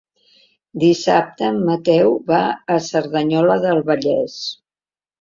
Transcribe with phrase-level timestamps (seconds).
[0.83, 2.41] Dissabte en Mateu va
[2.79, 4.43] a Cerdanyola del Vallès.